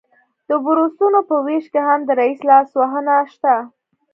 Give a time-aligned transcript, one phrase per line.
[0.49, 3.53] د بورسونو په ویش کې هم د رییس لاسوهنه شته